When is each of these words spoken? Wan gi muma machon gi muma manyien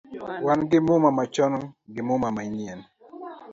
Wan 0.45 0.59
gi 0.69 0.79
muma 0.87 1.09
machon 1.17 1.53
gi 1.93 2.01
muma 2.07 2.29
manyien 2.35 2.79